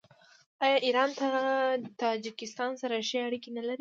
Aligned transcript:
آیا 0.63 0.77
ایران 0.85 1.09
له 1.19 1.29
تاجکستان 2.01 2.71
سره 2.81 2.95
ښې 3.07 3.19
اړیکې 3.27 3.49
نلري؟ 3.55 3.69